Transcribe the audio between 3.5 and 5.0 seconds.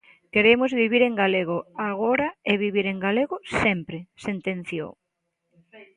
sempre", sentenciou.